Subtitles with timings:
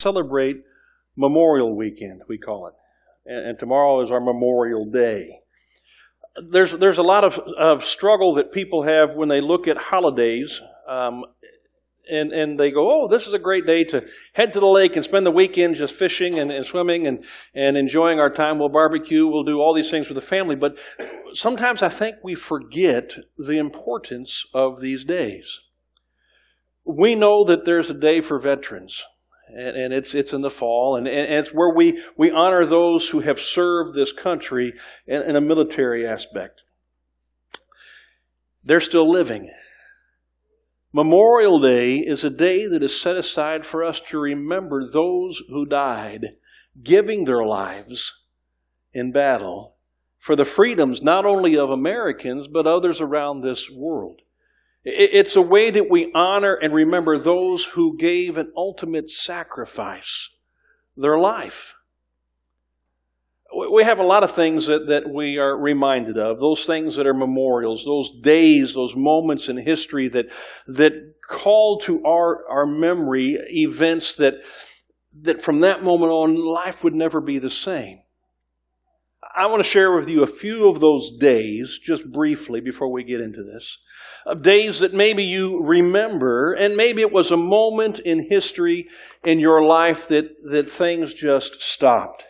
[0.00, 0.62] celebrate
[1.16, 2.74] Memorial Weekend, we call it.
[3.26, 5.40] And, and tomorrow is our Memorial Day.
[6.52, 10.62] There's, there's a lot of, of struggle that people have when they look at holidays.
[10.88, 11.24] Um,
[12.08, 14.02] and, and they go, oh, this is a great day to
[14.34, 17.76] head to the lake and spend the weekend just fishing and, and swimming and, and
[17.76, 18.60] enjoying our time.
[18.60, 20.54] We'll barbecue, we'll do all these things with the family.
[20.54, 20.78] But
[21.34, 25.58] sometimes I think we forget the importance of these days.
[26.84, 29.04] We know that there's a day for veterans
[29.48, 33.08] and, and it's, it's in the fall, and, and, it's where we, we honor those
[33.08, 34.74] who have served this country
[35.06, 36.62] in, in a military aspect.
[38.64, 39.50] They're still living.
[40.92, 45.66] Memorial Day is a day that is set aside for us to remember those who
[45.66, 46.36] died,
[46.82, 48.14] giving their lives
[48.92, 49.76] in battle
[50.18, 54.22] for the freedoms not only of Americans, but others around this world.
[54.90, 60.30] It's a way that we honor and remember those who gave an ultimate sacrifice,
[60.96, 61.74] their life.
[63.70, 67.06] We have a lot of things that, that we are reminded of, those things that
[67.06, 70.26] are memorials, those days, those moments in history that,
[70.68, 70.92] that
[71.28, 74.34] call to our, our memory events that,
[75.20, 78.00] that from that moment on, life would never be the same.
[79.38, 83.04] I want to share with you a few of those days, just briefly, before we
[83.04, 83.78] get into this.
[84.26, 88.88] Of days that maybe you remember, and maybe it was a moment in history
[89.22, 92.24] in your life that, that things just stopped.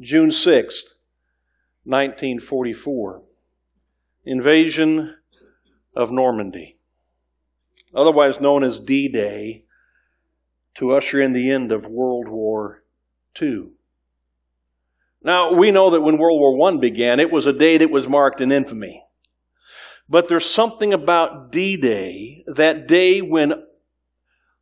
[0.00, 0.94] June 6th,
[1.84, 3.22] 1944.
[4.24, 5.16] Invasion
[5.94, 6.78] of Normandy.
[7.94, 9.64] Otherwise known as D Day,
[10.76, 12.84] to usher in the end of World War
[13.40, 13.75] II.
[15.26, 18.08] Now, we know that when World War I began, it was a day that was
[18.08, 19.02] marked in infamy.
[20.08, 23.54] But there's something about D Day, that day when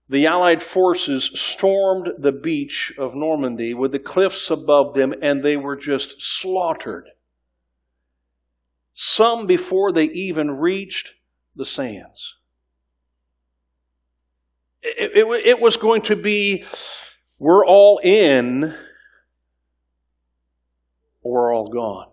[0.08, 5.58] the Allied forces stormed the beach of Normandy with the cliffs above them and they
[5.58, 7.08] were just slaughtered.
[8.94, 11.12] Some before they even reached
[11.54, 12.36] the sands.
[14.80, 16.64] It, it, it was going to be,
[17.38, 18.74] we're all in
[21.24, 22.08] or all gone.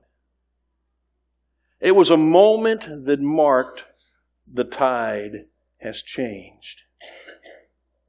[1.79, 3.85] It was a moment that marked
[4.51, 5.45] the tide
[5.79, 6.81] has changed.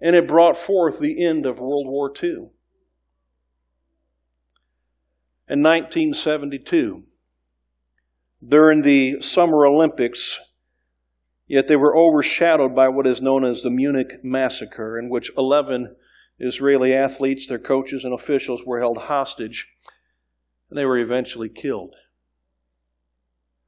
[0.00, 2.50] And it brought forth the end of World War II.
[5.48, 7.02] In 1972,
[8.46, 10.40] during the Summer Olympics,
[11.46, 15.94] yet they were overshadowed by what is known as the Munich Massacre, in which 11
[16.38, 19.68] Israeli athletes, their coaches, and officials were held hostage
[20.72, 21.94] and they were eventually killed.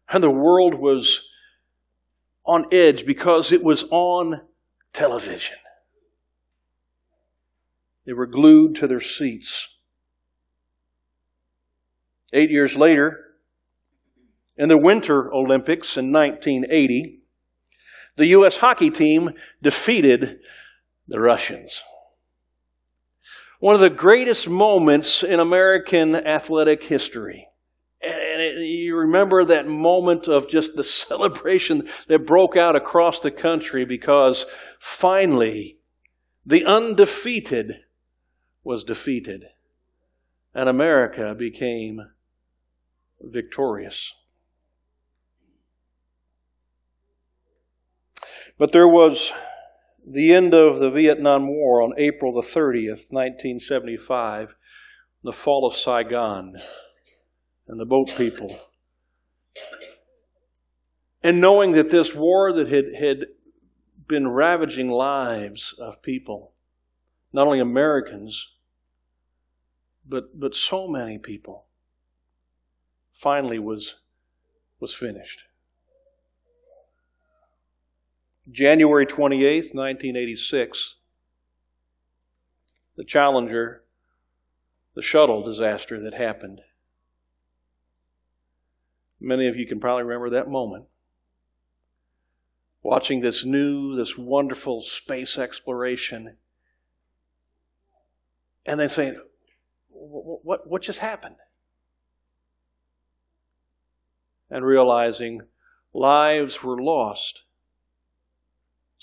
[0.09, 1.29] And the world was
[2.47, 4.41] on edge because it was on
[4.95, 5.59] television.
[8.07, 9.69] They were glued to their seats.
[12.33, 13.21] Eight years later,
[14.57, 17.21] in the Winter Olympics in 1980,
[18.17, 18.57] the U.S.
[18.57, 20.39] hockey team defeated
[21.07, 21.83] the Russians
[23.65, 27.49] one of the greatest moments in American athletic history.
[28.03, 33.31] And it, you remember that moment of just the celebration that broke out across the
[33.31, 34.45] country because
[34.79, 35.79] finally
[36.45, 37.77] the undefeated
[38.63, 39.47] was defeated
[40.55, 42.03] and America became
[43.19, 44.13] victorious.
[48.59, 49.33] But there was
[50.07, 54.55] the end of the Vietnam War on April the 30th, 1975,
[55.23, 56.57] the fall of Saigon
[57.67, 58.61] and the boat people.
[61.23, 63.27] And knowing that this war that had, had
[64.07, 66.53] been ravaging lives of people,
[67.33, 68.49] not only Americans,
[70.07, 71.65] but, but so many people,
[73.11, 73.95] finally was,
[74.81, 75.45] was finished.
[78.51, 80.97] January 28th, 1986,
[82.97, 83.83] the Challenger,
[84.95, 86.61] the shuttle disaster that happened.
[89.19, 90.85] Many of you can probably remember that moment.
[92.83, 96.37] Watching this new, this wonderful space exploration,
[98.67, 99.17] and then saying,
[99.89, 101.37] what, what just happened?
[104.51, 105.43] And realizing
[105.95, 107.45] lives were lost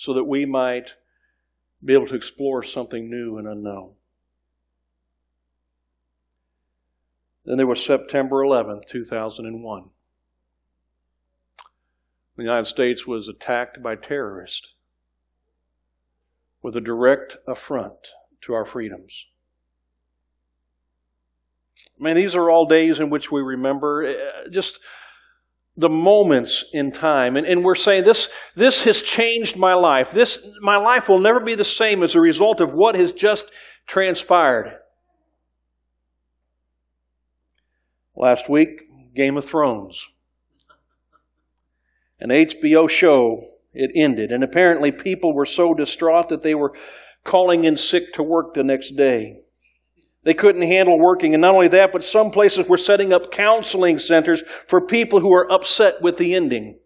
[0.02, 0.96] so that we might
[1.86, 3.92] be able to explore something new and unknown.
[7.46, 9.84] Then there was September 11th, 2001.
[12.36, 14.70] The United States was attacked by terrorists
[16.64, 19.28] with a direct affront to our freedoms.
[22.00, 24.80] I mean, these are all days in which we remember uh, just
[25.78, 27.38] the moments in time.
[27.38, 30.12] And, and we're saying this, this has changed my life.
[30.12, 33.46] This, my life will never be the same as a result of what has just
[33.88, 34.78] transpired.
[38.16, 38.82] Last week,
[39.16, 40.10] Game of Thrones.
[42.20, 43.42] An HBO show,
[43.74, 44.32] it ended.
[44.32, 46.74] And apparently people were so distraught that they were
[47.24, 49.40] calling in sick to work the next day.
[50.24, 51.34] They couldn't handle working.
[51.34, 55.34] And not only that, but some places were setting up counseling centers for people who
[55.34, 56.78] are upset with the ending.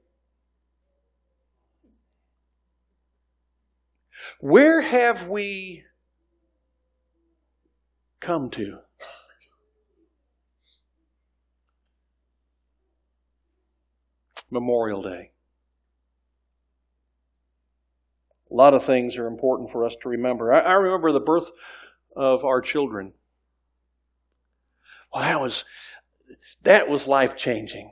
[4.40, 5.84] Where have we
[8.20, 8.80] come to?
[14.50, 15.32] Memorial Day.
[18.52, 20.54] A lot of things are important for us to remember.
[20.54, 21.52] I, I remember the birth
[22.16, 23.14] of our children.
[25.16, 25.64] That was
[26.64, 27.92] that was life changing.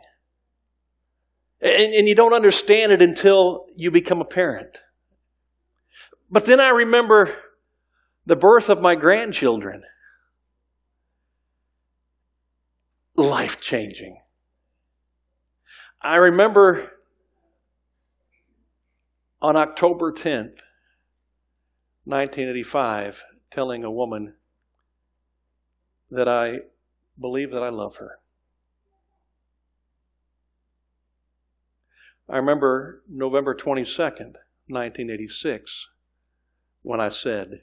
[1.61, 4.79] And, and you don't understand it until you become a parent.
[6.29, 7.33] But then I remember
[8.25, 9.83] the birth of my grandchildren.
[13.15, 14.17] Life changing.
[16.01, 16.91] I remember
[19.41, 20.59] on October 10th,
[22.05, 24.33] 1985, telling a woman
[26.09, 26.59] that I
[27.19, 28.19] believe that I love her.
[32.29, 34.35] I remember November 22nd,
[34.67, 35.89] 1986,
[36.81, 37.61] when I said,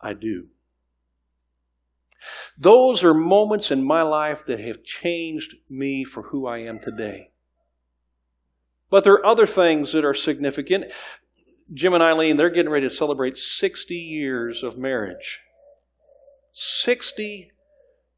[0.00, 0.48] I do.
[2.58, 7.30] Those are moments in my life that have changed me for who I am today.
[8.90, 10.84] But there are other things that are significant.
[11.72, 15.40] Jim and Eileen, they're getting ready to celebrate 60 years of marriage.
[16.52, 17.50] 60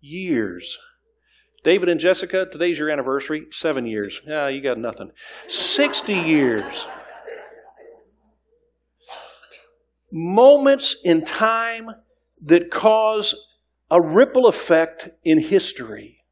[0.07, 0.79] years.
[1.65, 3.47] David and Jessica, today's your anniversary.
[3.51, 4.21] Seven years.
[4.27, 5.11] Yeah, you got nothing.
[5.49, 6.87] 60 years.
[10.13, 11.91] Moments in time
[12.43, 13.35] that cause
[13.91, 16.25] a ripple effect in history.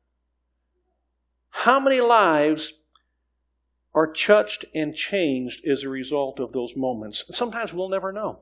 [1.51, 2.75] How many lives
[3.95, 7.25] are touched and changed as a result of those moments.
[7.31, 8.41] Sometimes we'll never know.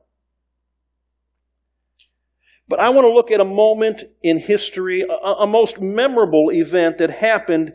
[2.67, 6.97] But I want to look at a moment in history, a, a most memorable event
[6.99, 7.73] that happened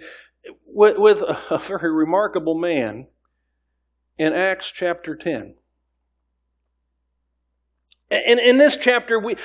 [0.67, 3.07] with, with a very remarkable man
[4.17, 5.55] in Acts chapter 10.
[8.11, 9.37] In, in this chapter, we,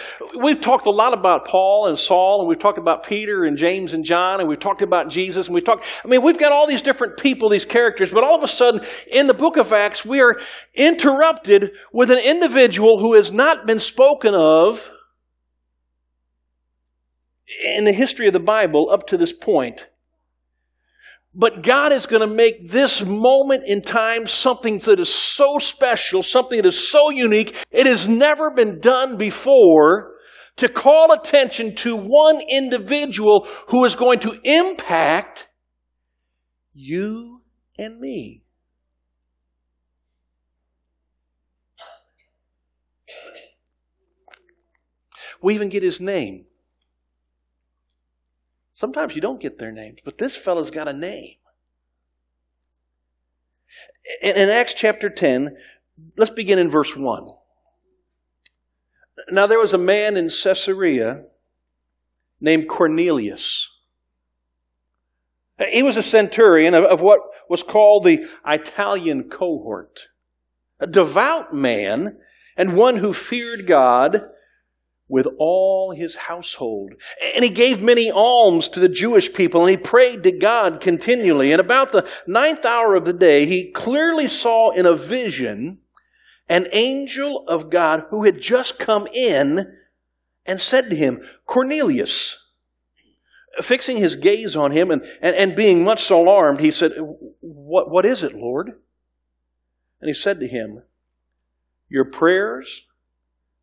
[0.42, 3.94] we've talked a lot about Paul and Saul, and we've talked about Peter and James
[3.94, 6.66] and John, and we've talked about Jesus, and we talked, I mean, we've got all
[6.66, 8.80] these different people, these characters, but all of a sudden,
[9.12, 10.40] in the book of Acts, we are
[10.74, 14.90] interrupted with an individual who has not been spoken of
[17.64, 19.88] in the history of the Bible up to this point.
[21.36, 26.22] But God is going to make this moment in time something that is so special,
[26.22, 27.56] something that is so unique.
[27.72, 30.14] It has never been done before
[30.58, 35.48] to call attention to one individual who is going to impact
[36.74, 37.42] you
[37.80, 38.44] and me.
[45.42, 46.46] We even get his name.
[48.84, 51.36] Sometimes you don't get their names, but this fellow's got a name.
[54.22, 55.56] In, in Acts chapter 10,
[56.18, 57.30] let's begin in verse 1.
[59.32, 61.24] Now there was a man in Caesarea
[62.42, 63.70] named Cornelius.
[65.70, 70.10] He was a centurion of, of what was called the Italian cohort,
[70.82, 72.18] a devout man
[72.58, 74.26] and one who feared God
[75.14, 76.96] with all his household.
[77.36, 81.52] And he gave many alms to the Jewish people, and he prayed to God continually.
[81.52, 85.78] And about the ninth hour of the day, he clearly saw in a vision
[86.50, 89.78] an angel of God who had just come in
[90.48, 92.40] and said to him, Cornelius.
[93.62, 96.94] Fixing his gaze on him and, and, and being much alarmed, he said,
[97.40, 98.70] what, what is it, Lord?
[100.02, 100.82] And he said to him,
[101.88, 102.88] Your prayers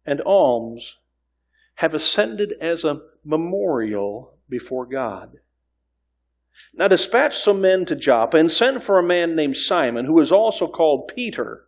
[0.07, 1.00] and alms
[1.81, 5.39] have ascended as a memorial before God.
[6.75, 10.31] Now dispatch some men to Joppa and send for a man named Simon, who is
[10.31, 11.65] also called Peter.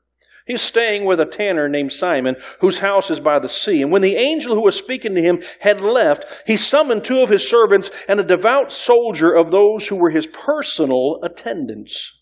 [0.46, 3.80] He's staying with a tanner named Simon, whose house is by the sea.
[3.80, 7.30] And when the angel who was speaking to him had left, he summoned two of
[7.30, 12.20] his servants and a devout soldier of those who were his personal attendants.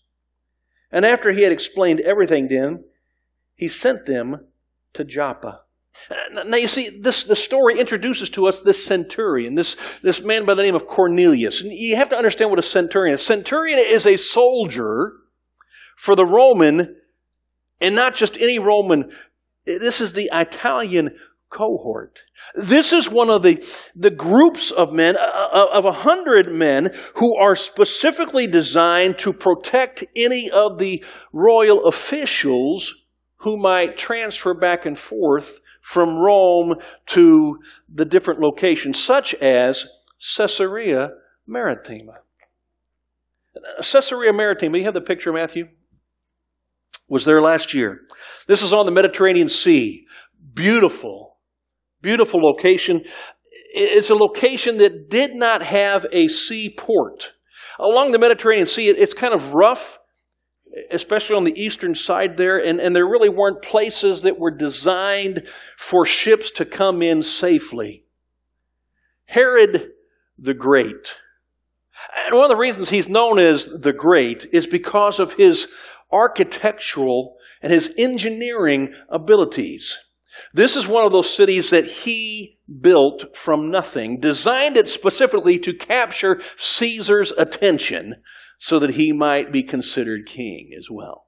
[0.93, 2.85] And after he had explained everything to him,
[3.53, 4.47] he sent them
[4.93, 5.63] to Joppa.
[6.45, 10.55] Now you see, this the story introduces to us this centurion, this, this man by
[10.55, 11.61] the name of Cornelius.
[11.61, 13.21] And you have to understand what a centurion is.
[13.21, 15.13] A centurion is a soldier
[15.95, 16.95] for the Roman,
[17.79, 19.11] and not just any Roman.
[19.65, 21.11] This is the Italian
[21.49, 22.23] cohort.
[22.55, 23.63] This is one of the,
[23.95, 29.33] the groups of men, uh, uh, of a hundred men, who are specifically designed to
[29.33, 32.95] protect any of the royal officials
[33.37, 36.75] who might transfer back and forth from Rome
[37.07, 37.57] to
[37.93, 39.87] the different locations, such as
[40.37, 41.09] Caesarea
[41.47, 42.13] Maritima.
[43.81, 45.65] Caesarea Maritima, you have the picture, Matthew?
[47.09, 48.01] Was there last year.
[48.47, 50.05] This is on the Mediterranean Sea.
[50.53, 51.37] Beautiful,
[52.01, 53.03] beautiful location.
[53.73, 57.33] It's a location that did not have a seaport.
[57.79, 59.99] Along the Mediterranean Sea, it's kind of rough
[60.89, 65.47] especially on the eastern side there, and, and there really weren't places that were designed
[65.77, 68.05] for ships to come in safely.
[69.25, 69.91] Herod
[70.37, 71.15] the Great.
[72.25, 75.67] And one of the reasons he's known as the Great is because of his
[76.11, 79.99] architectural and his engineering abilities.
[80.53, 85.73] This is one of those cities that he built from nothing, designed it specifically to
[85.73, 88.15] capture Caesar's attention
[88.63, 91.25] so that he might be considered king as well.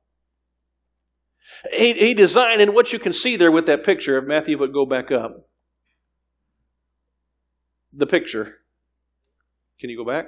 [1.71, 4.85] He, designed, and what you can see there with that picture, if Matthew would go
[4.85, 5.49] back up,
[7.91, 8.59] the picture.
[9.79, 10.25] Can you go back?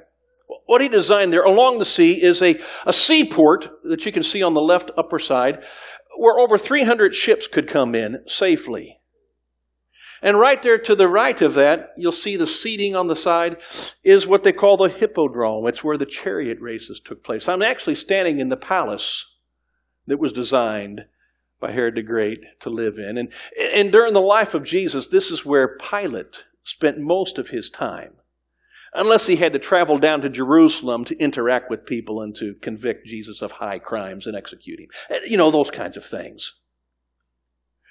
[0.65, 4.41] What he designed there along the sea is a, a seaport that you can see
[4.41, 5.63] on the left upper side
[6.17, 8.99] where over 300 ships could come in safely.
[10.25, 13.57] And right there to the right of that, you'll see the seating on the side
[14.03, 15.67] is what they call the hippodrome.
[15.67, 17.47] It's where the chariot races took place.
[17.47, 19.27] I'm actually standing in the palace
[20.07, 21.05] that was designed
[21.59, 23.19] by Herod the Great to live in.
[23.19, 23.31] And,
[23.71, 28.13] and during the life of Jesus, this is where Pilate spent most of his time.
[28.95, 33.05] Unless he had to travel down to Jerusalem to interact with people and to convict
[33.05, 34.87] Jesus of high crimes and execute him.
[35.11, 36.53] Eh, you know, those kinds of things.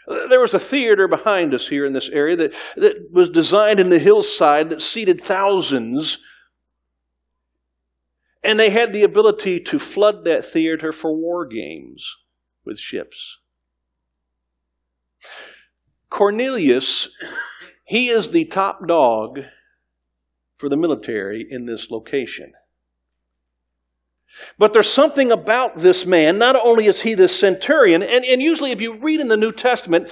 [0.07, 3.89] There was a theater behind us here in this area that, that was designed in
[3.89, 6.19] the hillside that seated thousands.
[8.43, 12.17] And they had the ability to flood that theater for war games
[12.65, 13.39] with ships.
[16.11, 17.09] Cornelius,
[17.85, 19.41] he is the top dog
[20.59, 22.53] for the military in this location.
[24.59, 26.39] But there's something about this man.
[26.39, 29.53] Not only is he this centurion, and, and usually if you read in the New
[29.53, 30.09] Testament,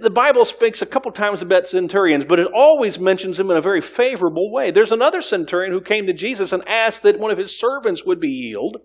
[0.00, 3.62] the Bible speaks a couple times about centurions, but it always mentions them in a
[3.62, 4.70] very favorable way.
[4.70, 8.20] There's another centurion who came to Jesus and asked that one of his servants would
[8.20, 8.78] be healed.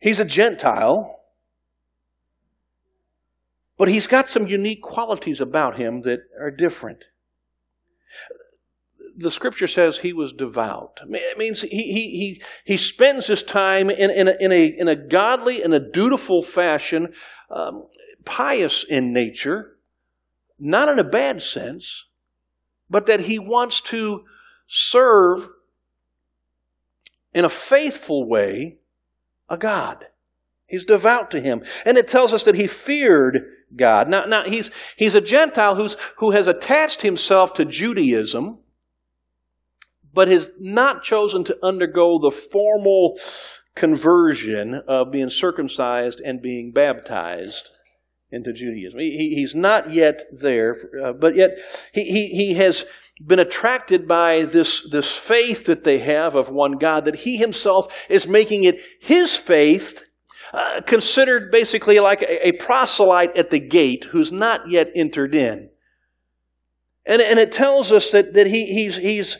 [0.00, 1.20] He's a Gentile,
[3.78, 7.04] but he's got some unique qualities about him that are different
[9.16, 11.00] the scripture says he was devout.
[11.08, 14.88] It means he, he, he, he spends his time in, in, a, in, a, in
[14.88, 17.12] a godly and a dutiful fashion,
[17.50, 17.84] um,
[18.24, 19.76] pious in nature,
[20.58, 22.06] not in a bad sense,
[22.90, 24.22] but that he wants to
[24.66, 25.48] serve
[27.32, 28.78] in a faithful way
[29.48, 30.04] a God.
[30.66, 31.62] He's devout to him.
[31.84, 33.40] And it tells us that he feared
[33.76, 34.08] God.
[34.08, 38.58] Now, now he's, he's a Gentile who's, who has attached himself to Judaism
[40.14, 43.18] but has not chosen to undergo the formal
[43.74, 47.70] conversion of being circumcised and being baptized
[48.30, 49.00] into Judaism.
[49.00, 51.58] He, he's not yet there, uh, but yet
[51.92, 52.84] he, he, he has
[53.24, 58.06] been attracted by this, this faith that they have of one God, that he himself
[58.08, 60.02] is making it his faith,
[60.52, 65.70] uh, considered basically like a, a proselyte at the gate who's not yet entered in.
[67.06, 69.38] And, and it tells us that, that he, he's, he's,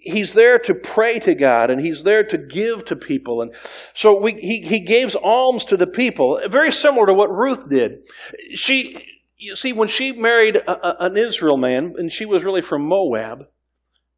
[0.00, 3.42] he's there to pray to God and he's there to give to people.
[3.42, 3.54] And
[3.94, 8.06] so we, he, he gives alms to the people, very similar to what Ruth did.
[8.54, 8.96] She,
[9.36, 12.82] you see, when she married a, a, an Israel man, and she was really from
[12.82, 13.46] Moab,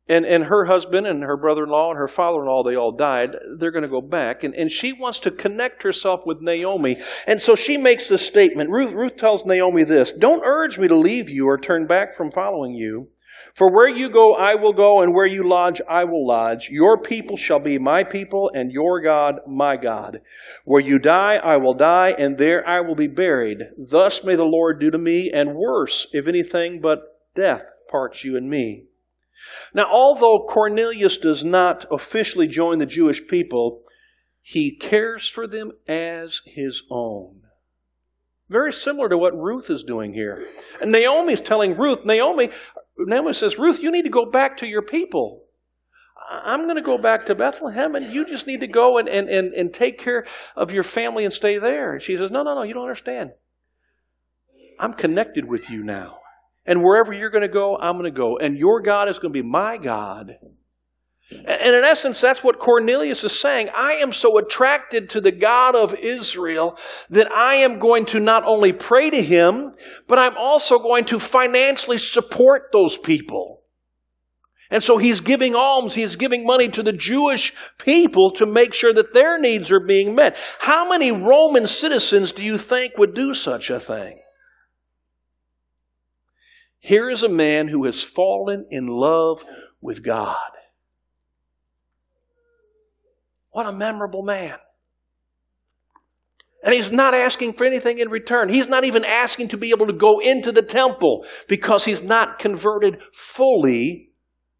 [0.08, 2.74] and, and her husband and her brother in law and her father in law, they
[2.74, 3.36] all died.
[3.58, 4.42] They're going to go back.
[4.42, 7.00] And, and she wants to connect herself with Naomi.
[7.28, 8.70] And so she makes this statement.
[8.70, 12.32] Ruth, Ruth tells Naomi this Don't urge me to leave you or turn back from
[12.32, 13.08] following you.
[13.54, 16.68] For where you go, I will go, and where you lodge, I will lodge.
[16.70, 20.20] Your people shall be my people, and your God, my God.
[20.64, 23.58] Where you die, I will die, and there I will be buried.
[23.76, 27.00] Thus may the Lord do to me, and worse, if anything but
[27.34, 28.84] death parts you and me.
[29.74, 33.82] Now, although Cornelius does not officially join the Jewish people,
[34.42, 37.42] he cares for them as his own.
[38.48, 40.44] Very similar to what Ruth is doing here.
[40.80, 42.50] And Naomi's telling Ruth, Naomi,
[43.06, 45.44] Naomi says, Ruth, you need to go back to your people.
[46.30, 49.28] I'm going to go back to Bethlehem and you just need to go and, and,
[49.28, 51.94] and, and take care of your family and stay there.
[51.94, 53.30] And she says, No, no, no, you don't understand.
[54.78, 56.18] I'm connected with you now.
[56.64, 58.38] And wherever you're going to go, I'm going to go.
[58.38, 60.36] And your God is going to be my God.
[61.30, 63.68] And in essence, that's what Cornelius is saying.
[63.74, 66.76] I am so attracted to the God of Israel
[67.10, 69.72] that I am going to not only pray to him,
[70.08, 73.62] but I'm also going to financially support those people.
[74.70, 78.92] And so he's giving alms, he's giving money to the Jewish people to make sure
[78.92, 80.36] that their needs are being met.
[80.60, 84.20] How many Roman citizens do you think would do such a thing?
[86.78, 89.44] Here is a man who has fallen in love
[89.80, 90.36] with God.
[93.60, 94.54] What a memorable man.
[96.64, 98.48] And he's not asking for anything in return.
[98.48, 102.38] He's not even asking to be able to go into the temple because he's not
[102.38, 104.12] converted fully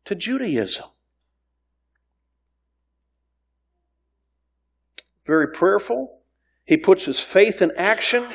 [0.05, 0.85] to Judaism.
[5.25, 6.21] Very prayerful.
[6.67, 8.29] He puts his faith in action.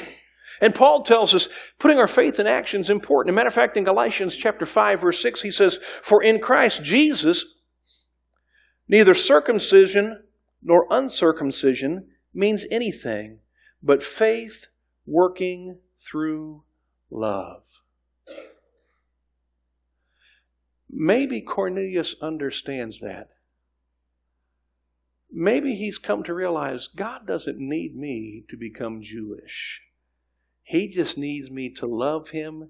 [0.61, 3.29] And Paul tells us putting our faith in action is important.
[3.29, 6.39] As a matter of fact, in Galatians chapter 5, verse 6, he says, For in
[6.39, 7.45] Christ Jesus,
[8.87, 10.23] neither circumcision
[10.65, 13.39] nor uncircumcision means anything
[13.83, 14.65] but faith
[15.05, 16.63] working through
[17.11, 17.81] love.
[20.89, 23.29] Maybe Cornelius understands that.
[25.31, 29.81] Maybe he's come to realize God doesn't need me to become Jewish.
[30.63, 32.69] He just needs me to love him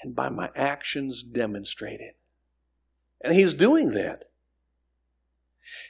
[0.00, 2.16] and by my actions demonstrate it.
[3.24, 4.24] And he's doing that.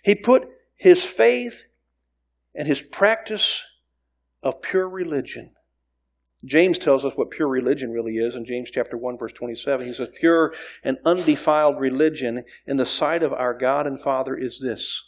[0.03, 0.49] He put
[0.83, 1.63] his faith
[2.57, 3.63] and his practice
[4.43, 5.53] of pure religion.
[6.45, 9.87] James tells us what pure religion really is in James chapter 1 verse 27.
[9.87, 14.59] He says pure and undefiled religion in the sight of our God and Father is
[14.59, 15.05] this: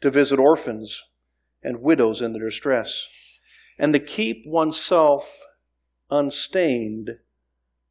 [0.00, 1.04] to visit orphans
[1.62, 3.06] and widows in their distress
[3.78, 5.44] and to keep oneself
[6.10, 7.10] unstained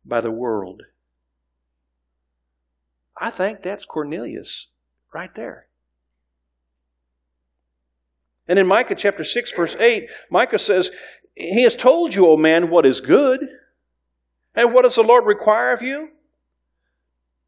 [0.03, 0.81] by the world.
[3.17, 4.67] I think that's Cornelius
[5.13, 5.67] right there.
[8.47, 10.91] And in Micah chapter 6, verse 8, Micah says,
[11.35, 13.47] He has told you, O man, what is good.
[14.55, 16.09] And what does the Lord require of you?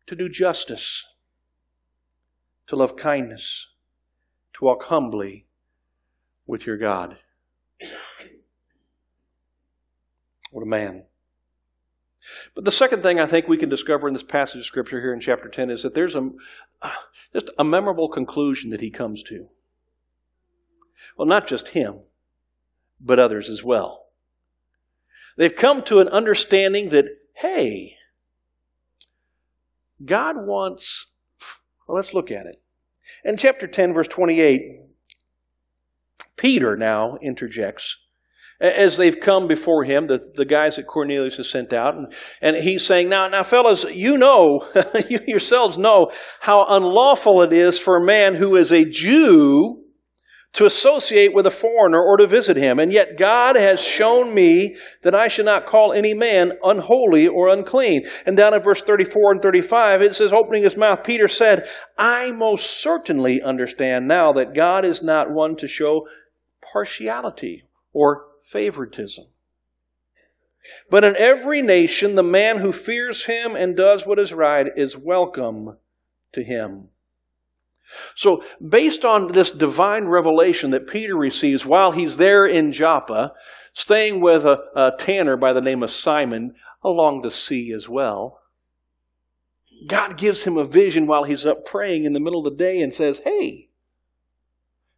[0.07, 1.05] To do justice,
[2.67, 3.67] to love kindness,
[4.53, 5.45] to walk humbly
[6.45, 7.17] with your God.
[10.51, 11.05] What a man.
[12.55, 15.13] But the second thing I think we can discover in this passage of Scripture here
[15.13, 16.29] in chapter 10 is that there's a,
[16.81, 16.91] uh,
[17.33, 19.47] just a memorable conclusion that he comes to.
[21.17, 22.01] Well, not just him,
[22.99, 24.07] but others as well.
[25.37, 27.95] They've come to an understanding that, hey,
[30.05, 31.07] God wants,
[31.87, 32.61] well, let's look at it.
[33.23, 34.61] In chapter 10, verse 28,
[36.37, 37.97] Peter now interjects
[38.63, 42.55] as they've come before him, the, the guys that Cornelius has sent out, and, and
[42.55, 44.65] he's saying, Now, now, fellas, you know,
[45.09, 49.82] you yourselves know how unlawful it is for a man who is a Jew
[50.53, 52.79] to associate with a foreigner or to visit him.
[52.79, 57.49] And yet God has shown me that I should not call any man unholy or
[57.49, 58.03] unclean.
[58.25, 62.31] And down in verse 34 and 35, it says, opening his mouth, Peter said, I
[62.31, 66.07] most certainly understand now that God is not one to show
[66.61, 69.25] partiality or favoritism.
[70.89, 74.95] But in every nation, the man who fears him and does what is right is
[74.95, 75.77] welcome
[76.31, 76.89] to him.
[78.15, 83.33] So, based on this divine revelation that Peter receives while he's there in Joppa,
[83.73, 88.41] staying with a, a tanner by the name of Simon along the sea as well,
[89.87, 92.81] God gives him a vision while he's up praying in the middle of the day
[92.81, 93.69] and says, Hey,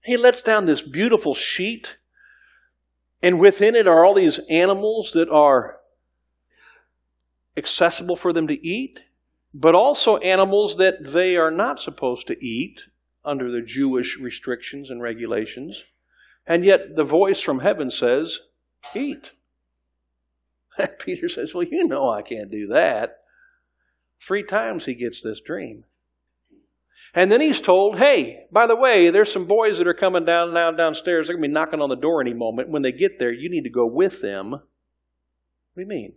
[0.03, 1.97] he lets down this beautiful sheet,
[3.23, 5.79] and within it are all these animals that are
[7.57, 9.01] accessible for them to eat
[9.57, 12.81] but also animals that they are not supposed to eat
[13.23, 15.85] under the Jewish restrictions and regulations.
[16.45, 18.41] And yet the voice from heaven says,
[18.93, 19.31] Eat.
[20.77, 23.19] And Peter says, Well, you know I can't do that.
[24.21, 25.85] Three times he gets this dream.
[27.13, 30.53] And then he's told, hey, by the way, there's some boys that are coming down
[30.53, 31.27] now downstairs.
[31.27, 32.67] They're going to be knocking on the door any moment.
[32.67, 34.51] When they get there, you need to go with them.
[34.51, 34.61] What
[35.77, 36.15] do you mean?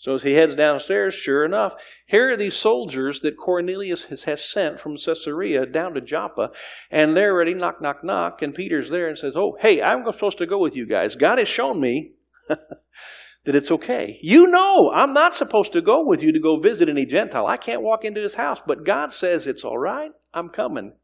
[0.00, 1.74] So as he heads downstairs, sure enough,
[2.06, 6.52] here are these soldiers that Cornelius has, has, sent from Caesarea down to Joppa,
[6.90, 10.38] and they're ready, knock, knock, knock, and Peter's there and says, Oh, hey, I'm supposed
[10.38, 11.16] to go with you guys.
[11.16, 12.12] God has shown me
[12.48, 14.18] that it's okay.
[14.22, 17.46] You know I'm not supposed to go with you to go visit any Gentile.
[17.46, 20.12] I can't walk into his house, but God says it's all right.
[20.32, 20.94] I'm coming.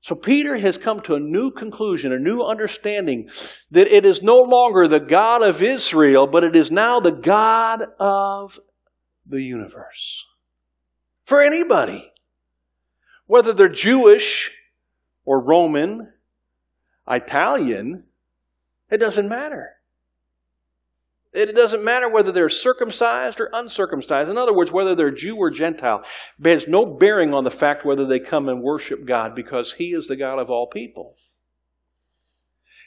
[0.00, 3.28] So Peter has come to a new conclusion, a new understanding
[3.70, 7.82] that it is no longer the God of Israel, but it is now the God
[7.98, 8.60] of
[9.26, 10.24] the universe.
[11.24, 12.10] For anybody.
[13.26, 14.52] Whether they're Jewish
[15.26, 16.12] or Roman,
[17.06, 18.04] Italian,
[18.90, 19.77] it doesn't matter.
[21.32, 24.30] It doesn't matter whether they're circumcised or uncircumcised.
[24.30, 26.02] In other words, whether they're Jew or Gentile,
[26.42, 29.92] it has no bearing on the fact whether they come and worship God because He
[29.92, 31.16] is the God of all people.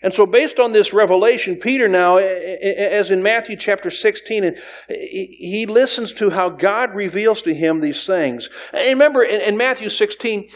[0.04, 4.56] And so, based on this revelation, Peter now, as in Matthew chapter 16,
[4.90, 8.50] he listens to how God reveals to him these things.
[8.74, 10.50] And remember, in Matthew 16,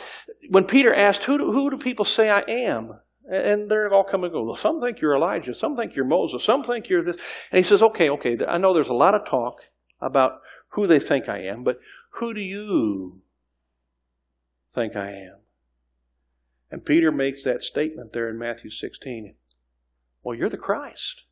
[0.50, 3.00] when Peter asked, Who do, who do people say I am?
[3.30, 4.54] And they're all come and go.
[4.56, 5.56] Some think you're Elijah.
[5.56, 6.44] Some think you're Moses.
[6.44, 7.22] Some think you're this.
[7.52, 9.62] And he says, okay, okay, I know there's a lot of talk
[10.00, 11.80] about who they think I am, but
[12.12, 13.22] who do you
[14.76, 15.38] think I am?
[16.70, 19.36] And Peter makes that statement there in Matthew 16.
[20.24, 21.24] Well, you're the Christ.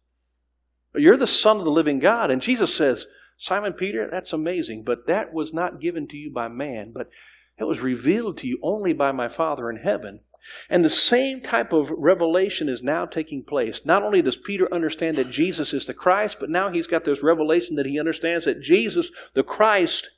[0.95, 2.31] You're the Son of the living God.
[2.31, 6.47] And Jesus says, Simon Peter, that's amazing, but that was not given to you by
[6.47, 7.09] man, but
[7.57, 10.21] it was revealed to you only by my Father in heaven.
[10.69, 13.85] And the same type of revelation is now taking place.
[13.85, 17.23] Not only does Peter understand that Jesus is the Christ, but now he's got this
[17.23, 20.09] revelation that he understands that Jesus, the Christ,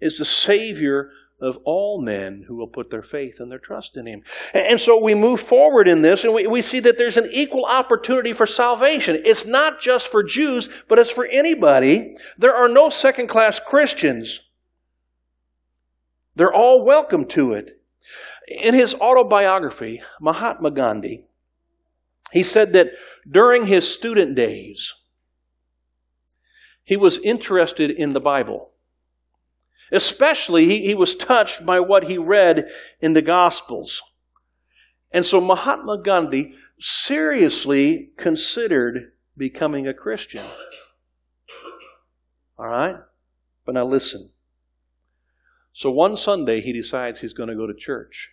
[0.00, 4.06] is the Savior of all men who will put their faith and their trust in
[4.06, 4.22] him.
[4.52, 7.64] And so we move forward in this and we, we see that there's an equal
[7.64, 9.22] opportunity for salvation.
[9.24, 12.16] It's not just for Jews, but it's for anybody.
[12.36, 14.42] There are no second class Christians.
[16.36, 17.79] They're all welcome to it.
[18.48, 21.24] In his autobiography, Mahatma Gandhi,
[22.32, 22.88] he said that
[23.28, 24.94] during his student days,
[26.84, 28.70] he was interested in the Bible.
[29.92, 32.68] Especially, he, he was touched by what he read
[33.00, 34.02] in the Gospels.
[35.12, 40.44] And so Mahatma Gandhi seriously considered becoming a Christian.
[42.58, 42.96] All right?
[43.64, 44.30] But now listen.
[45.72, 48.30] So one Sunday, he decides he's going to go to church.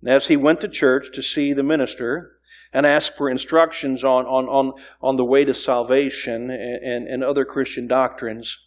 [0.00, 2.38] And as he went to church to see the minister
[2.72, 7.24] and ask for instructions on, on, on, on the way to salvation and, and, and
[7.24, 8.58] other Christian doctrines,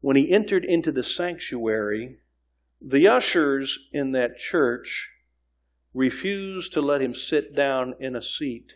[0.00, 2.18] when he entered into the sanctuary,
[2.80, 5.10] the ushers in that church
[5.94, 8.72] refused to let him sit down in a seat.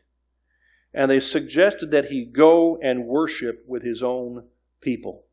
[0.95, 4.47] And they suggested that he go and worship with his own
[4.81, 5.25] people.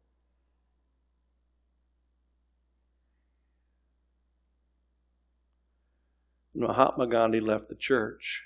[6.67, 8.43] Mahatma Gandhi left the church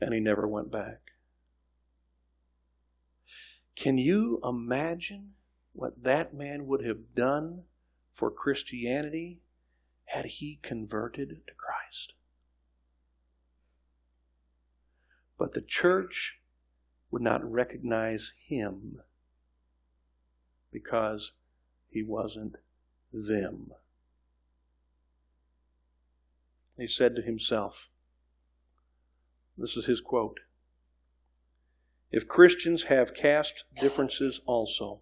[0.00, 1.00] and he never went back.
[3.74, 5.32] Can you imagine
[5.72, 7.64] what that man would have done
[8.12, 9.40] for Christianity
[10.04, 12.12] had he converted to Christ?
[15.36, 16.38] But the church
[17.10, 19.00] would not recognize him
[20.70, 21.32] because
[21.88, 22.58] he wasn't
[23.12, 23.72] them.
[26.76, 27.88] He said to himself,
[29.58, 30.40] this is his quote
[32.10, 35.00] If Christians have caste differences also,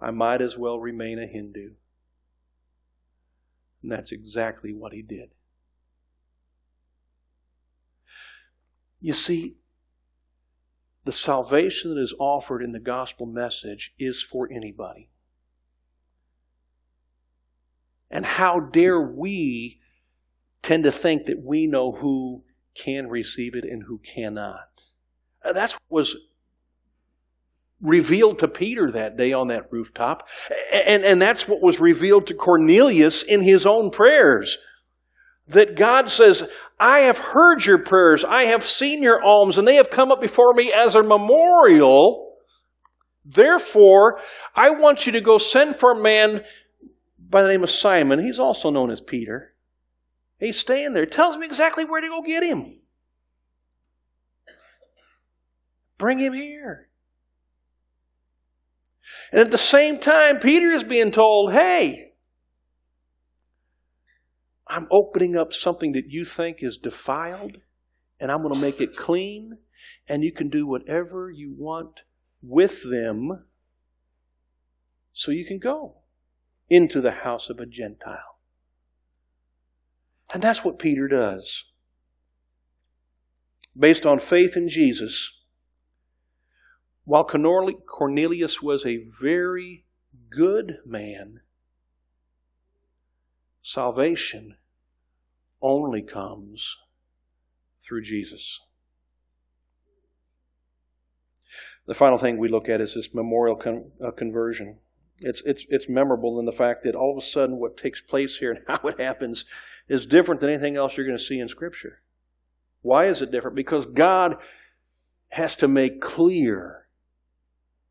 [0.00, 1.72] I might as well remain a Hindu.
[3.82, 5.30] And that's exactly what he did.
[9.00, 9.56] You see,
[11.04, 15.08] the salvation that is offered in the gospel message is for anybody.
[18.10, 19.80] And how dare we
[20.62, 22.42] tend to think that we know who
[22.74, 24.68] can receive it and who cannot.
[25.44, 26.16] Uh, that's what was
[27.80, 30.28] revealed to Peter that day on that rooftop.
[30.72, 34.58] And, and that's what was revealed to Cornelius in his own prayers.
[35.48, 39.76] That God says, I have heard your prayers, I have seen your alms, and they
[39.76, 42.36] have come up before me as a memorial.
[43.24, 44.20] Therefore,
[44.54, 46.42] I want you to go send for a man
[47.18, 48.22] by the name of Simon.
[48.22, 49.49] He's also known as Peter.
[50.40, 51.06] He's staying there.
[51.06, 52.78] Tells me exactly where to go get him.
[55.98, 56.88] Bring him here.
[59.30, 62.14] And at the same time, Peter is being told, hey,
[64.66, 67.58] I'm opening up something that you think is defiled,
[68.18, 69.58] and I'm going to make it clean,
[70.08, 72.00] and you can do whatever you want
[72.40, 73.44] with them
[75.12, 75.96] so you can go
[76.70, 78.29] into the house of a Gentile.
[80.32, 81.64] And that's what Peter does.
[83.76, 85.32] Based on faith in Jesus,
[87.04, 89.84] while Cornelius was a very
[90.30, 91.40] good man,
[93.62, 94.56] salvation
[95.62, 96.76] only comes
[97.84, 98.60] through Jesus.
[101.86, 104.78] The final thing we look at is this memorial con- uh, conversion.
[105.18, 108.36] It's, it's, it's memorable in the fact that all of a sudden what takes place
[108.38, 109.44] here and how it happens
[109.90, 112.00] is different than anything else you're going to see in Scripture.
[112.80, 113.56] Why is it different?
[113.56, 114.36] Because God
[115.30, 116.86] has to make clear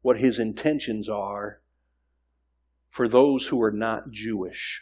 [0.01, 1.59] what His intentions are
[2.87, 4.81] for those who are not Jewish.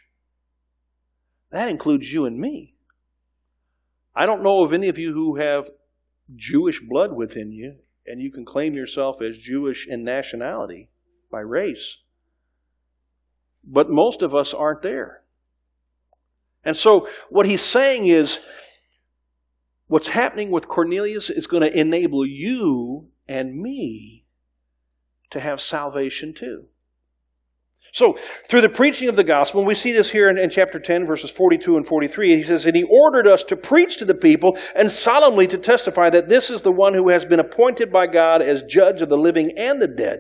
[1.50, 2.76] That includes you and me.
[4.16, 5.72] I don't know of any of you who have
[6.36, 10.90] Jewish blood within you, and you can claim yourself as Jewish in nationality
[11.32, 11.98] by race.
[13.64, 15.24] But most of us aren't there.
[16.68, 18.40] And so, what he's saying is,
[19.88, 24.26] what's happening with Cornelius is going to enable you and me
[25.30, 26.66] to have salvation too.
[27.94, 28.16] So,
[28.50, 31.06] through the preaching of the gospel, and we see this here in, in, chapter 10,
[31.06, 34.58] verses 42 and 43, he says, And he ordered us to preach to the people
[34.76, 38.42] and solemnly to testify that this is the one who has been appointed by God
[38.42, 40.20] as judge of the living and the dead.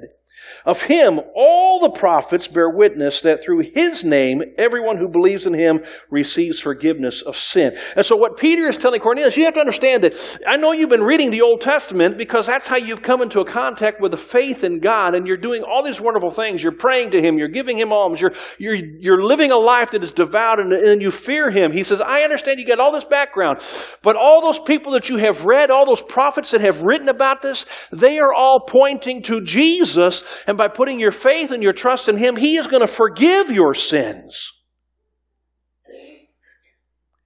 [0.65, 5.53] Of him, all the prophets bear witness that through his name, everyone who believes in
[5.53, 7.77] him receives forgiveness of sin.
[7.95, 10.89] And so, what Peter is telling Cornelius, you have to understand that I know you've
[10.89, 14.17] been reading the Old Testament because that's how you've come into a contact with the
[14.17, 16.61] faith in God, and you're doing all these wonderful things.
[16.61, 20.03] You're praying to him, you're giving him alms, you're, you're, you're living a life that
[20.03, 21.71] is devout, and, and you fear him.
[21.71, 23.59] He says, I understand you got all this background,
[24.01, 27.41] but all those people that you have read, all those prophets that have written about
[27.41, 32.07] this, they are all pointing to Jesus and by putting your faith and your trust
[32.07, 34.53] in Him, He is going to forgive your sins.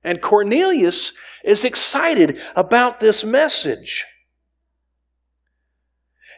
[0.03, 4.05] And Cornelius is excited about this message.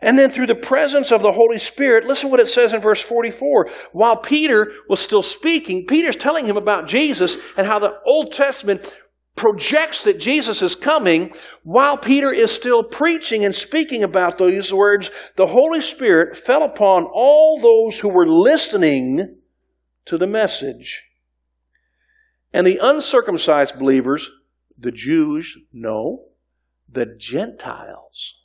[0.02, 3.02] And then through the presence of the Holy Spirit, listen what it says in verse
[3.02, 3.70] 44.
[3.94, 8.94] While Peter was still speaking, Peter's telling him about Jesus and how the Old Testament
[9.36, 15.10] projects that Jesus is coming while Peter is still preaching and speaking about those words,
[15.36, 19.38] the Holy Spirit fell upon all those who were listening
[20.06, 21.04] to the message.
[22.54, 24.30] And the uncircumcised believers,
[24.78, 26.26] the Jews, no,
[26.88, 28.36] the Gentiles,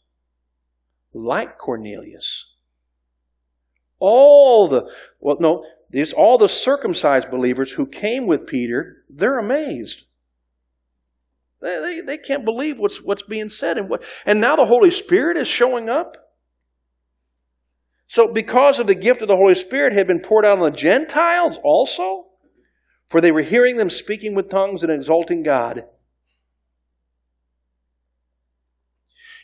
[1.12, 2.46] like Cornelius,
[3.98, 10.04] all the, well, no, these, all the circumcised believers who came with Peter, they're amazed.
[11.60, 13.78] They, they, they can't believe what's, what's being said.
[13.78, 16.16] And, what, and now the Holy Spirit is showing up.
[18.06, 20.70] So, because of the gift of the Holy Spirit had been poured out on the
[20.70, 22.28] Gentiles also,
[23.06, 25.84] for they were hearing them speaking with tongues and exalting God.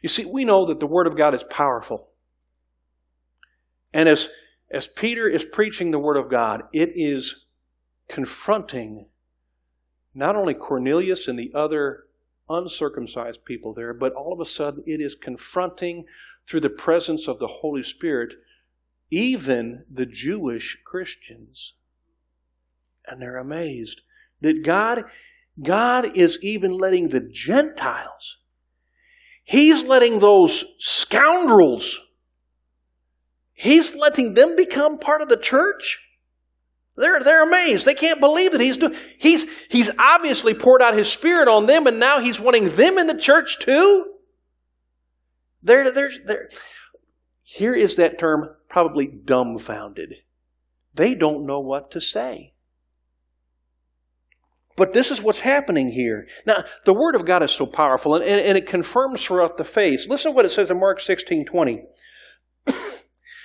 [0.02, 2.08] You see, we know that the Word of God is powerful.
[3.92, 4.28] And as,
[4.70, 7.46] as Peter is preaching the Word of God, it is
[8.08, 9.06] confronting
[10.14, 12.04] not only Cornelius and the other
[12.48, 16.04] uncircumcised people there, but all of a sudden it is confronting
[16.46, 18.34] through the presence of the Holy Spirit
[19.10, 21.74] even the Jewish Christians.
[23.06, 24.02] And they're amazed
[24.40, 25.04] that God,
[25.62, 28.38] God is even letting the Gentiles,
[29.44, 32.00] He's letting those scoundrels,
[33.52, 36.00] He's letting them become part of the church.
[36.96, 37.86] They're, they're amazed.
[37.86, 38.94] They can't believe that he's doing.
[39.18, 43.06] He's, he's obviously poured out his spirit on them, and now he's wanting them in
[43.06, 44.06] the church too.
[45.62, 46.48] They're, they're, they're,
[47.42, 50.16] here is that term, probably dumbfounded.
[50.94, 52.52] They don't know what to say.
[54.76, 56.26] But this is what's happening here.
[56.46, 59.64] Now, the Word of God is so powerful, and, and, and it confirms throughout the
[59.64, 60.06] faith.
[60.08, 61.82] Listen to what it says in Mark 16 20.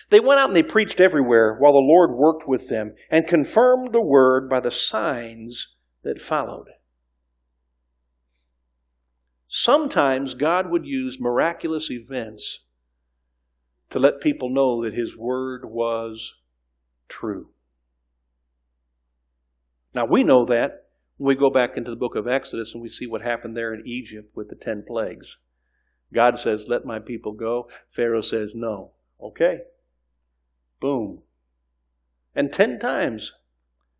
[0.09, 3.93] They went out and they preached everywhere while the Lord worked with them and confirmed
[3.93, 6.69] the word by the signs that followed.
[9.47, 12.59] Sometimes God would use miraculous events
[13.89, 16.35] to let people know that His word was
[17.07, 17.49] true.
[19.93, 20.85] Now we know that
[21.17, 23.73] when we go back into the book of Exodus and we see what happened there
[23.73, 25.37] in Egypt with the ten plagues.
[26.13, 27.67] God says, Let my people go.
[27.89, 28.91] Pharaoh says, No.
[29.21, 29.61] Okay.
[30.79, 31.23] Boom.
[32.35, 33.33] And ten times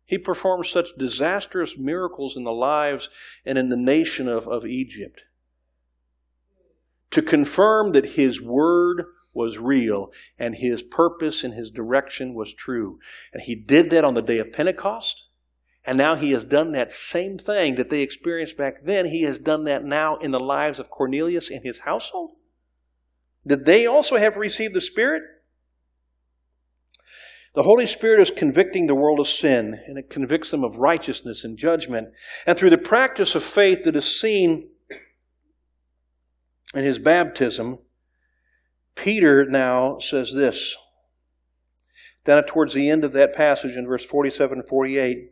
[0.04, 3.08] he performed such disastrous miracles in the lives
[3.44, 5.22] and in the nation of, of Egypt.
[7.10, 12.98] to confirm that his word was real and his purpose and his direction was true.
[13.32, 15.24] And he did that on the day of Pentecost.
[15.84, 19.06] And now he has done that same thing that they experienced back then.
[19.06, 22.32] He has done that now in the lives of Cornelius and his household.
[23.46, 25.22] Did they also have received the Spirit?
[27.54, 31.42] The Holy Spirit is convicting the world of sin, and it convicts them of righteousness
[31.42, 32.08] and judgment.
[32.46, 34.68] And through the practice of faith that is seen
[36.74, 37.78] in his baptism,
[38.94, 40.76] Peter now says this.
[42.24, 45.30] Then, towards the end of that passage in verse 47 and 48,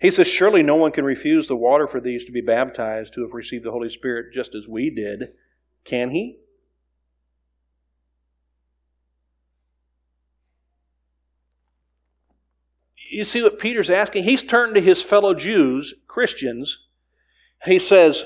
[0.00, 3.22] he says, Surely no one can refuse the water for these to be baptized who
[3.22, 5.30] have received the Holy Spirit just as we did.
[5.84, 6.40] Can he?
[13.18, 14.22] You see what Peter's asking?
[14.22, 16.78] He's turned to his fellow Jews, Christians.
[17.64, 18.24] He says,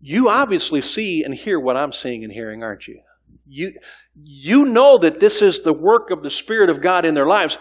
[0.00, 3.02] You obviously see and hear what I'm seeing and hearing, aren't you?
[3.46, 3.74] You,
[4.14, 7.58] you know that this is the work of the Spirit of God in their lives.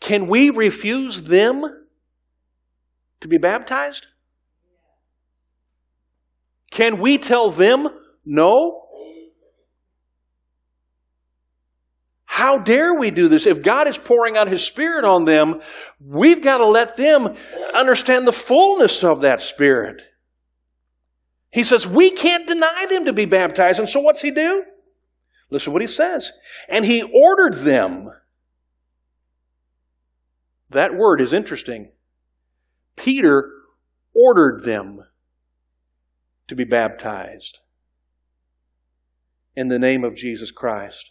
[0.00, 1.62] Can we refuse them
[3.20, 4.06] to be baptized?
[6.70, 7.88] Can we tell them
[8.24, 8.87] no?
[12.38, 13.48] How dare we do this?
[13.48, 15.60] If God is pouring out His Spirit on them,
[15.98, 17.34] we've got to let them
[17.74, 20.02] understand the fullness of that Spirit.
[21.50, 23.80] He says, we can't deny them to be baptized.
[23.80, 24.62] And so what's He do?
[25.50, 26.30] Listen to what He says.
[26.68, 28.08] And He ordered them
[30.70, 31.90] that word is interesting.
[32.94, 33.50] Peter
[34.14, 35.00] ordered them
[36.46, 37.58] to be baptized
[39.56, 41.10] in the name of Jesus Christ.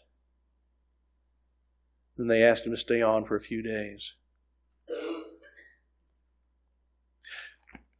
[2.18, 4.14] Then they asked him to stay on for a few days.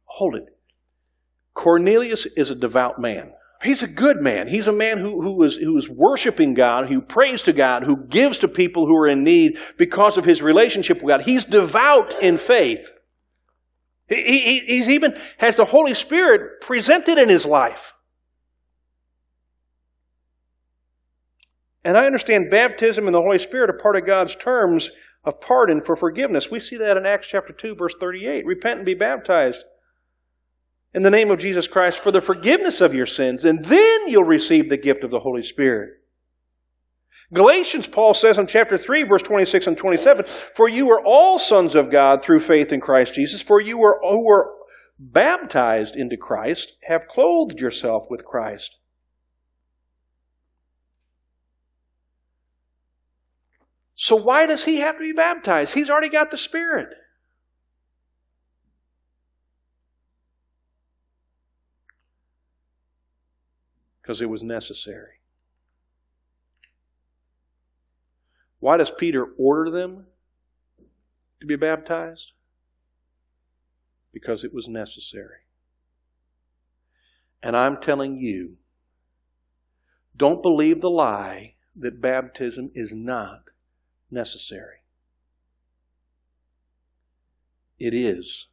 [0.04, 0.44] Hold it.
[1.54, 3.32] Cornelius is a devout man.
[3.62, 4.46] He's a good man.
[4.46, 7.96] He's a man who, who, is, who is worshiping God, who prays to God, who
[8.06, 11.22] gives to people who are in need because of his relationship with God.
[11.22, 12.90] He's devout in faith.
[14.08, 17.94] He, he, he's even has the Holy Spirit presented in his life.
[21.88, 24.90] And I understand baptism and the Holy Spirit are part of God's terms
[25.24, 26.50] of pardon for forgiveness.
[26.50, 28.44] We see that in Acts chapter 2, verse 38.
[28.44, 29.64] Repent and be baptized
[30.92, 34.24] in the name of Jesus Christ for the forgiveness of your sins, and then you'll
[34.24, 35.92] receive the gift of the Holy Spirit.
[37.32, 41.74] Galatians, Paul says in chapter 3, verse 26 and 27, For you are all sons
[41.74, 44.52] of God through faith in Christ Jesus, for you who were
[44.98, 48.76] baptized into Christ have clothed yourself with Christ.
[53.98, 55.74] So why does he have to be baptized?
[55.74, 56.94] He's already got the Spirit.
[64.08, 65.20] because it was necessary.
[68.58, 70.06] Why does Peter order them
[71.40, 72.32] to be baptized?
[74.10, 75.40] Because it was necessary.
[77.42, 78.56] And I'm telling you,
[80.16, 83.42] don't believe the lie that baptism is not
[84.10, 84.78] necessary.
[87.78, 88.48] It is.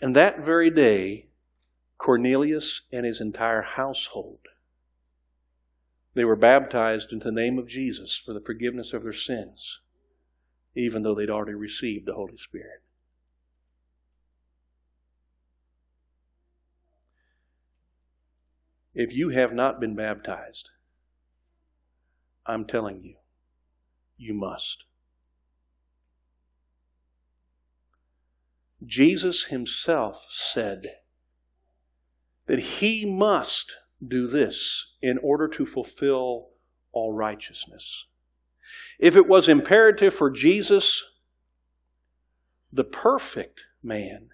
[0.00, 1.28] And that very day,
[1.98, 4.38] Cornelius and his entire household.
[6.14, 9.80] They were baptized into the name of Jesus for the forgiveness of their sins,
[10.74, 12.82] even though they'd already received the Holy Spirit.
[18.92, 20.70] If you have not been baptized,
[22.44, 23.16] I'm telling you,
[24.20, 24.84] you must.
[28.84, 30.96] Jesus himself said,
[32.46, 36.48] that he must do this in order to fulfill
[36.92, 38.06] all righteousness.
[38.98, 41.02] If it was imperative for Jesus,
[42.72, 44.30] the perfect man,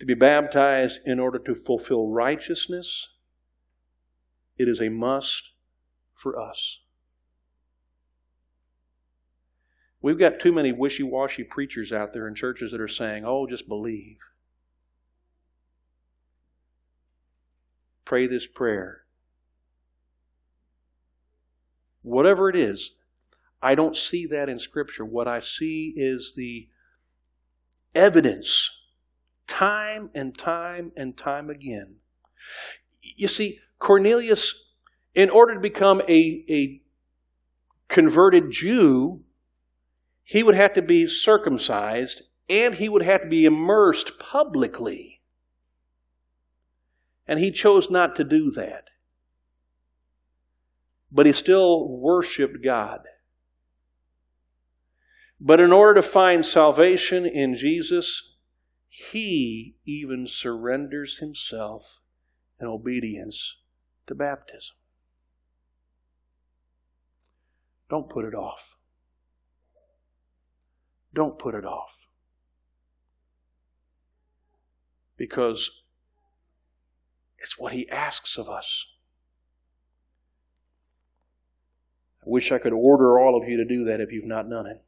[0.00, 3.08] to be baptized in order to fulfill righteousness,
[4.58, 5.50] it is a must
[6.14, 6.80] for us.
[10.06, 13.48] We've got too many wishy washy preachers out there in churches that are saying, oh,
[13.48, 14.18] just believe.
[18.04, 19.02] pray this prayer.
[22.02, 22.94] Whatever it is,
[23.60, 25.04] I don't see that in Scripture.
[25.04, 26.68] What I see is the
[27.96, 28.70] evidence,
[29.48, 31.96] time and time and time again.
[33.02, 34.54] You see, Cornelius,
[35.16, 36.80] in order to become a, a
[37.88, 39.24] converted Jew,
[40.28, 45.22] he would have to be circumcised and he would have to be immersed publicly.
[47.28, 48.88] And he chose not to do that.
[51.12, 53.02] But he still worshiped God.
[55.40, 58.34] But in order to find salvation in Jesus,
[58.88, 62.00] he even surrenders himself
[62.60, 63.58] in obedience
[64.08, 64.74] to baptism.
[67.88, 68.76] Don't put it off.
[71.16, 72.06] Don't put it off.
[75.16, 75.70] Because
[77.38, 78.88] it's what he asks of us.
[82.20, 84.66] I wish I could order all of you to do that if you've not done
[84.66, 84.82] it.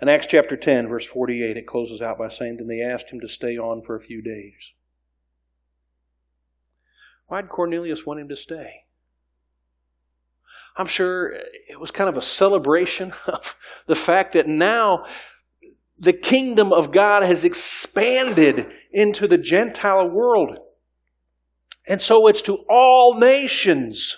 [0.00, 3.20] In Acts chapter 10, verse 48, it closes out by saying, Then they asked him
[3.20, 4.72] to stay on for a few days.
[7.28, 8.86] Why'd Cornelius want him to stay?
[10.76, 11.32] I'm sure
[11.68, 13.56] it was kind of a celebration of
[13.86, 15.04] the fact that now
[15.98, 20.58] the kingdom of God has expanded into the Gentile world.
[21.86, 24.16] And so it's to all nations.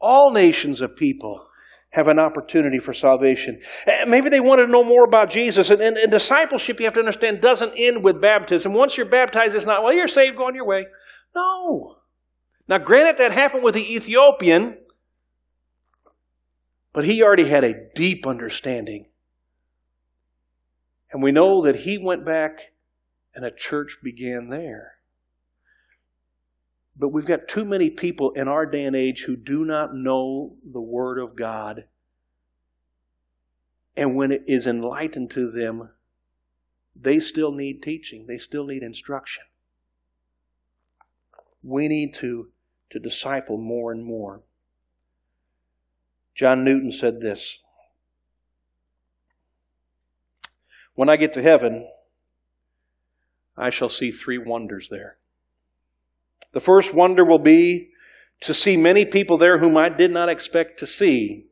[0.00, 1.46] All nations of people
[1.90, 3.60] have an opportunity for salvation.
[3.86, 5.70] Eh, maybe they wanted to know more about Jesus.
[5.70, 8.72] And, and, and, discipleship, you have to understand, doesn't end with baptism.
[8.72, 10.86] Once you're baptized, it's not, well, you're saved, go on your way.
[11.34, 11.96] No.
[12.66, 14.78] Now, granted, that happened with the Ethiopian,
[16.92, 19.06] but he already had a deep understanding.
[21.12, 22.72] And we know that he went back
[23.34, 24.94] and a church began there.
[26.96, 30.56] But we've got too many people in our day and age who do not know
[30.64, 31.84] the Word of God.
[33.96, 35.90] And when it is enlightened to them,
[36.96, 39.44] they still need teaching, they still need instruction.
[41.62, 42.50] We need to,
[42.94, 44.40] to disciple more and more.
[46.32, 47.58] John Newton said this
[50.94, 51.88] When I get to heaven,
[53.56, 55.16] I shall see three wonders there.
[56.52, 57.88] The first wonder will be
[58.42, 61.46] to see many people there whom I did not expect to see.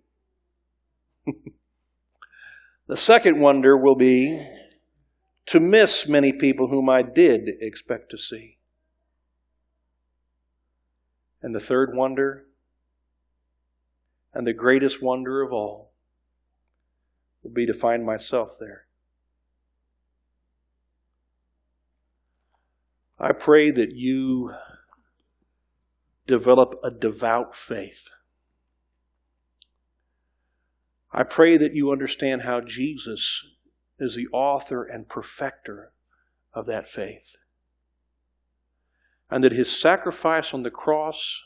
[2.87, 4.47] the second wonder will be
[5.47, 8.59] to miss many people whom I did expect to see.
[11.43, 12.47] And the third wonder,
[14.33, 15.93] and the greatest wonder of all,
[17.43, 18.87] will be to find myself there.
[23.19, 24.53] I pray that you
[26.27, 28.09] develop a devout faith.
[31.13, 33.45] I pray that you understand how Jesus
[33.99, 35.93] is the author and perfecter
[36.55, 37.37] of that faith.
[39.33, 41.43] And that his sacrifice on the cross,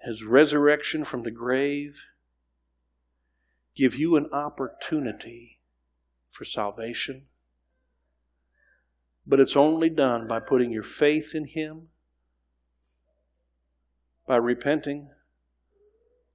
[0.00, 2.04] his resurrection from the grave,
[3.74, 5.58] give you an opportunity
[6.30, 7.26] for salvation.
[9.26, 11.88] But it's only done by putting your faith in him
[14.26, 15.10] by repenting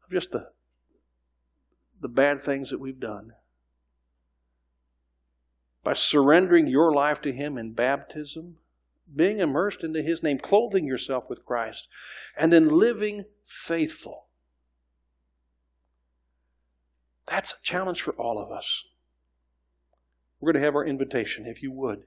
[0.06, 0.50] of just the,
[2.02, 3.32] the bad things that we've done,
[5.84, 8.58] by surrendering your life to Him in baptism,
[9.16, 11.88] being immersed into His name, clothing yourself with Christ,
[12.38, 14.28] and then living faithful.
[17.28, 18.86] That's a challenge for all of us.
[20.40, 22.04] We're going to have our invitation, if you would.